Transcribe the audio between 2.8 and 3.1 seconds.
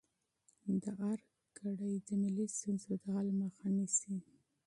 د